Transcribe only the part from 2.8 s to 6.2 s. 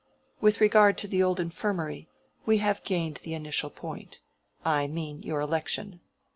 gained the initial point—I mean your election.